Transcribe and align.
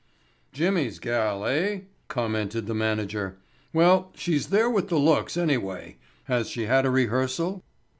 "Jimmy's 0.51 0.97
gal, 0.97 1.45
eh?" 1.45 1.81
commented 2.07 2.65
the 2.65 2.73
manager. 2.73 3.37
"Well, 3.71 4.11
she's 4.15 4.47
there 4.47 4.67
with 4.67 4.87
the 4.89 4.97
looks 4.97 5.37
anyway. 5.37 5.97
Has 6.23 6.49
she 6.49 6.63
had 6.63 6.87
a 6.87 6.89
rehearsal?" 6.89 7.63